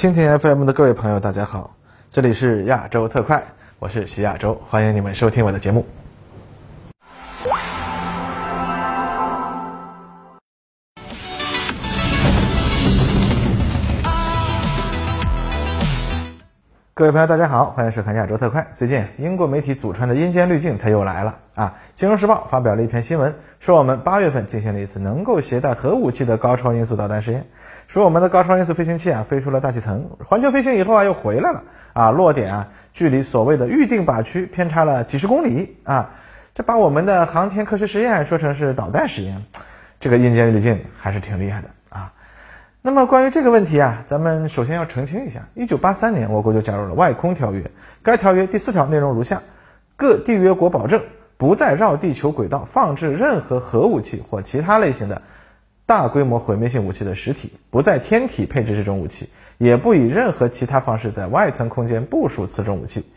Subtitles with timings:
[0.00, 1.76] 蜻蜓 FM 的各位朋友，大家好，
[2.10, 3.44] 这里是亚洲特快，
[3.78, 5.84] 我是徐亚洲，欢迎你们收听我的节目。
[17.00, 18.66] 各位朋友，大家好，欢迎收看亚洲特快。
[18.74, 21.74] 最近，英国媒体祖传的阴间滤镜它又来了啊！
[21.98, 27.46] 《金融时报》发表了一篇新闻，说我们八月份进行了一次能够携带核武器的高超音速导弹实验，
[27.86, 31.62] 说我们的高超音速飞行器啊飞出了大气层，环球飞行以后啊又回来了
[31.94, 36.10] 啊，落点啊距离所谓的预定靶区偏差了几十公里啊！
[36.52, 39.42] 这把我们的航天科学实验说成是导弹实验，
[40.00, 41.68] 这个阴间滤镜还是挺厉害的。
[42.82, 45.46] 那么关于这个问题啊，咱们首先要澄清一下。
[45.54, 47.70] 一九八三年，我国就加入了外空条约。
[48.02, 49.42] 该条约第四条内容如下：
[49.96, 51.04] 各缔约国保证
[51.36, 55.20] 不再绕地球轨道放置任何核武器或其他类型的
[55.84, 63.12] 大规模毁灭性武器的实体，不在天体配置这种武器，也不以任何其他方式在外层空间部署此种武器。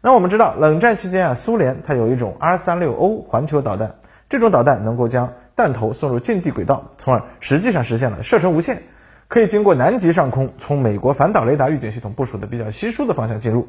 [0.00, 3.94] 那我们知道，冷战期间啊，苏联它有一种 R 三六 O 环球导弹，
[4.28, 8.82] 这种导弹能够将弹头送入近地轨道，从而实际上实现了射程无限。
[9.28, 13.66] 可以经过南极上空，从美国反导雷达预警系统部署的比较稀疏的方向进入。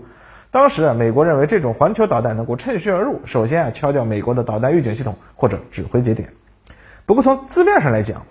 [0.52, 6.30] 当时啊，美国认为这种环球导弹能够趁虚而入，首先啊敲掉美国的导弹预警系统或者指挥节点。
[7.06, 8.26] 不过从字面上来讲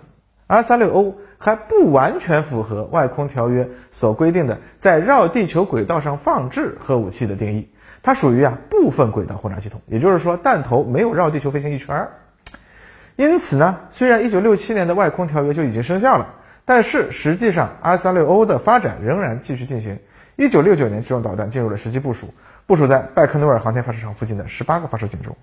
[0.47, 7.69] ，R36O 还不完全符合外空条约所规定的在绕地球轨道上放置核武器的定义，
[8.01, 12.11] 它属于啊部分轨道轰炸系统，也就是说弹头没有绕地球飞行一圈儿。
[13.17, 16.27] 因此呢，虽然1967年的外空条约就已经生效了。
[16.65, 19.99] 但是实际上，R36O 的发展仍然继续进行。
[20.35, 22.33] 一九六九年，这种导弹进入了实际部署，
[22.65, 25.37] 部署在拜克努尔航天发射场附近的十八个发射井中。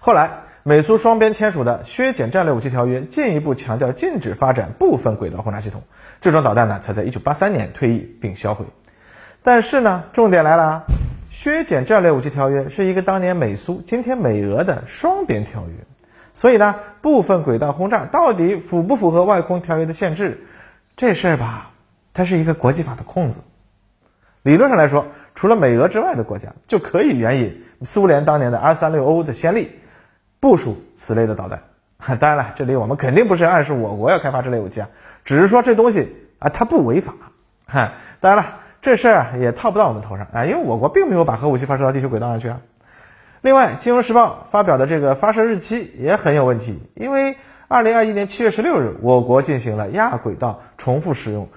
[0.00, 0.30] 后来，
[0.64, 5.82] 美苏双边签署的削减战略武器条约进一步强调禁止发展部分轨道轰炸系统，
[6.20, 8.66] 这种导弹呢才在一九八三年退役并销毁。
[9.42, 10.82] 但是呢，重点来了，
[11.30, 15.74] 削减战略武器条约是一个当年美苏、今天美俄的双边条约。
[16.38, 20.46] 所以呢，部分轨道轰炸到底符不符合外空条约的限制？
[20.96, 21.72] 这事儿吧，
[22.14, 23.40] 它是一个国际法的空子。
[24.44, 29.72] 理论上来说，除了美俄之外的国家就可以援引苏联当年的 R36O 的先例，
[30.38, 31.64] 部署此类的导弹。
[32.20, 34.90] 当然了，这里我们肯定不是暗示我国要开发这类武器啊，
[35.24, 36.06] 只是说这东西
[36.38, 37.14] 啊，它不违法。
[37.66, 42.60] 哈， 当然了，这事儿啊也套不到我们头上啊，因为我国并没有把核武器发射到地球轨道上去啊。
[43.40, 47.36] 另外，《金融时报》发表的这个发射日期也很有问题，因为
[47.68, 51.48] 二零二一年七月十六日，我国进行了亚轨道重复使用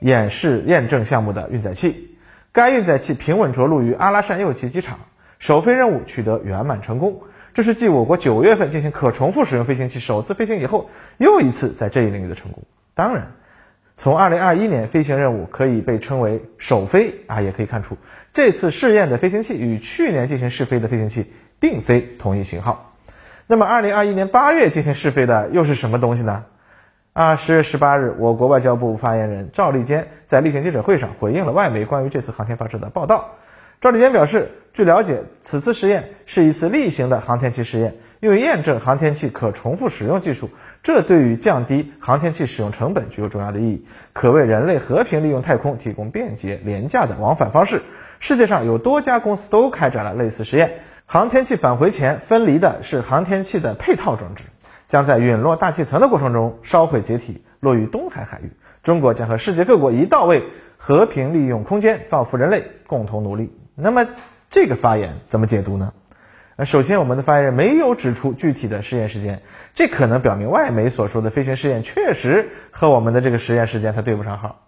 [0.00, 2.16] 演示验证项目的运载器，
[2.52, 5.00] 该运载器平稳着陆于阿拉善右旗机场，
[5.38, 7.22] 首飞任务取得圆满成功。
[7.54, 12.62] 这是继我国九月份进行可重复使用飞行器首次飞行以后，又一次在这一领域的成功。
[12.94, 13.32] 当然。
[13.98, 17.96] 从二零二一年飞行任务可以被称为首飞啊，也可以看出
[18.30, 22.92] 这次试验的飞行器与去年进行试飞的飞行器并非同一型号。
[23.46, 26.44] 那么二零二一年八月进行试飞的又是什么东西呢？
[27.14, 33.30] 啊，十月十八日，我国外交部发言人赵立坚在例行记者会上回应了外媒关于这次航天发射的报道。
[33.80, 40.50] 赵立坚表示，据了解，此次试验是一次例行的航天器试验，用于验证航天器可重复使用技术。
[40.86, 47.82] 这对于降低航天器使用成本具有重要的意义，可为人类和平利用太空提供便捷廉价的往返方式。
[48.20, 50.74] 世界上有多家公司都开展了类似实验。
[51.04, 54.44] 航天器返回前分离的是航天器的配套装置，
[54.86, 58.52] 将在陨落大气层的过程中烧毁解体，落于东海海域。
[58.84, 60.44] 中国将和世界各国一道为
[60.76, 63.52] 和平利用空间、造福人类共同努力。
[63.74, 64.06] 那么，
[64.50, 65.92] 这个发言怎么解读呢？
[66.58, 69.42] 那首先，我们的发言人没有指出具体的试验时间，
[69.74, 74.62] 这可能表明外媒所说的飞行试验确实和我们的这个实验时间它对不上号。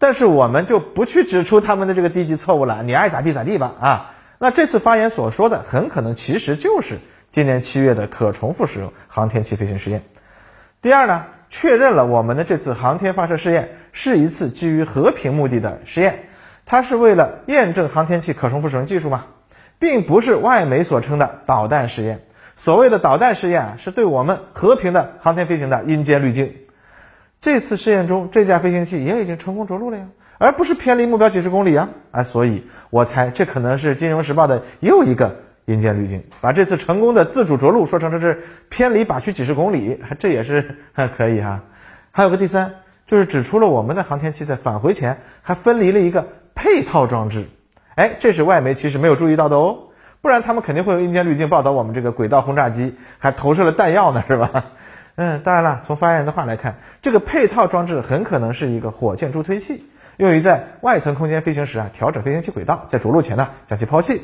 [0.00, 4.14] 但是我们就不去指出他们的这个低级错误了，你爱咋地咋地吧啊。
[4.38, 6.98] 那这次发言所说的很可能其实就是
[7.28, 10.02] 今年七月的可重复使用航天器飞行试验。
[10.82, 16.24] 第二呢，确认了我们的这次航天发射试验是一次基于和平目的的试验，
[16.66, 19.26] 它是为了验证航天器可重复使用技术吗？
[19.80, 22.20] 并不是外媒所称的导弹试验。
[22.54, 26.54] 所谓的导弹试验啊，是对我们和平的航天飞行的阴间滤镜。
[27.40, 30.06] 这次试验中，这架飞行器也已经成功着陆了呀，
[30.36, 31.88] 而不是偏离目标几十公里啊！
[32.10, 40.76] 啊，所以我猜这可能是《金融时报》的又一个阴间滤镜，把这次成功的自主着陆说成这是偏离靶区几十公里，这也是
[41.16, 41.62] 可以哈。
[42.10, 42.74] 还有个第三，
[43.06, 47.48] 就是指出了我们的航天器在返回前还分离了一个配套装置。
[48.00, 49.90] 哎，这是外媒其实没有注意到的哦，
[50.22, 54.64] 不然他们肯定会用阴间滤镜报道我们这个轨道轰炸机还投射了弹药呢，是吧？
[55.16, 59.84] 嗯，当然了，从发言人的话来看，这个配套装置很可能是一个火箭助推器，
[60.16, 64.22] 用于在外层空间飞行时啊调整飞行器轨道，在着陆前呢将其抛弃。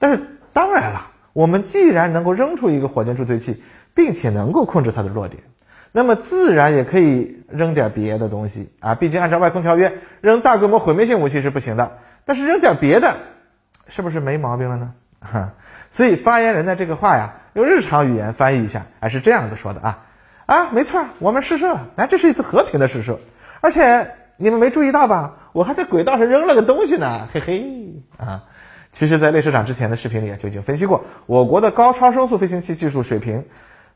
[0.00, 0.20] 但是
[0.52, 3.62] 当然了，我们既然能够扔出一个火箭助推器，
[3.94, 5.44] 并且能够控制它的落点，
[5.92, 8.96] 那么自然也可以扔点别的东西啊。
[8.96, 13.16] 毕竟按照外空条约，扔大规模毁灭性武器是不行的，但是扔点别的，
[13.86, 14.92] 是不是没毛病了呢？
[15.18, 15.54] 哈，
[15.88, 20.04] 所以发言人的这个话呀，用日常语言翻译一下，还是这样子说的啊。
[20.44, 21.86] 啊，没错，我们试射了。
[21.96, 23.18] 哎，这是一次和平的试射，
[23.62, 25.36] 而且你们没注意到吧？
[25.54, 28.44] 我还在轨道上扔了个东西呢，嘿嘿啊！
[28.90, 33.46] 其实，在类社长之前的视频里就已经分析过，我国的高超声速飞行器技术水平，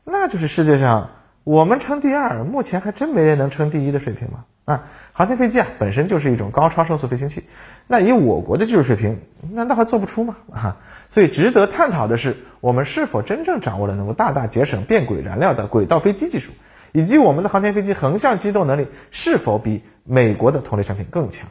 [0.03, 1.11] 那就是世界上
[1.43, 4.45] 我们称第二，目前还真没人能称第一的水平嘛。
[4.65, 7.43] 啊，航天飞机啊本身就是一种高超声速飞行器，
[7.87, 9.19] 那以我国的技术水平，
[9.51, 10.37] 难道还做不出吗？
[10.53, 10.77] 啊，
[11.09, 16.53] 所以值得探讨的是，我们是否真正掌握了能够大大节省变轨燃料的轨道飞机技术，
[16.93, 21.49] 以及我们的航天飞机横向机动能力是否比美国的同类产品更强？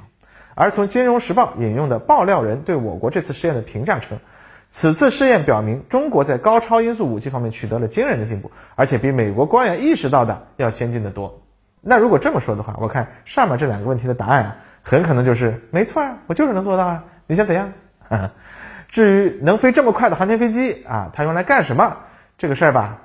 [0.54, 4.18] 而从《金融时报》引用的爆料人对我国这次试验的评价称，
[4.70, 11.41] 此次试验表明中国在高超音速武器方面取得了惊人的进步，而且比美国官员意识到的要先进的多。
[11.82, 17.72] 那如果这么说的话，我看上面这两个问题的答案啊，很可能就是没错啊，我就是能做到啊，你想怎样？
[18.88, 21.96] 至于能飞这么快的航天飞机啊，它用来干什么？
[22.38, 22.98] 这个事儿吧，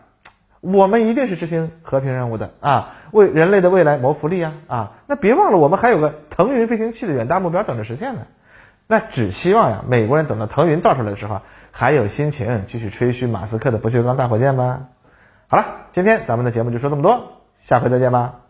[0.61, 4.91] 我们一定是执行和平任务的啊，为人类的未来谋福利啊啊！
[5.07, 8.21] 那别忘了，我们还有个腾云飞行器的远大目标等着实现呢。
[8.85, 11.41] 那只希望呀，美国人等到腾云造出来的时候，
[11.71, 14.87] 还有心情继续吹嘘马斯克的不锈钢大火箭吧。
[15.47, 18.46] 好了，今天咱们的节目就说这么多，下回再见吧。